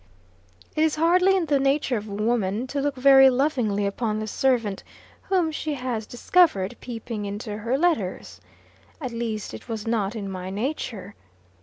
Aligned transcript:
It 0.75 0.81
is 0.83 0.95
hardly 0.95 1.37
in 1.37 1.45
the 1.45 1.59
nature 1.59 1.95
of 1.95 2.07
woman 2.07 2.65
to 2.65 2.81
look 2.81 2.95
very 2.95 3.29
lovingly 3.29 3.85
upon 3.85 4.17
the 4.17 4.25
servant 4.25 4.83
whom 5.21 5.51
she 5.51 5.75
has 5.75 6.07
discovered 6.07 6.75
peeping 6.81 7.25
into 7.25 7.59
her 7.59 7.77
letters. 7.77 8.41
At 8.99 9.11
least, 9.11 9.53
it 9.53 9.69
was 9.69 9.85
not 9.85 10.15
in 10.15 10.27
my 10.27 10.49
nature. 10.49 11.13